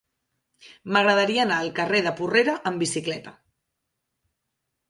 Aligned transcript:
M'agradaria 0.95 1.43
anar 1.43 1.59
al 1.65 1.69
carrer 1.81 2.01
de 2.07 2.13
Porrera 2.21 2.57
amb 2.71 2.83
bicicleta. 2.85 3.35